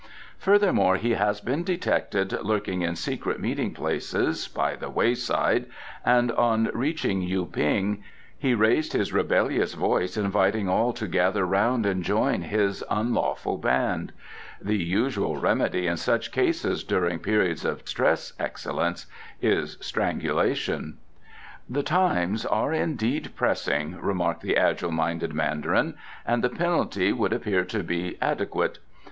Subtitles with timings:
[0.39, 5.67] "Furthermore, he has been detected lurking in secret meeting places by the wayside,
[6.03, 8.03] and on reaching Yu ping
[8.35, 14.11] he raised his rebellious voice inviting all to gather round and join his unlawful band.
[14.59, 19.05] The usual remedy in such cases during periods of stress, Excellence,
[19.39, 20.97] is strangulation."
[21.69, 25.93] "The times are indeed pressing," remarked the agile minded Mandarin,
[26.25, 28.79] "and the penalty would appear to be adequate."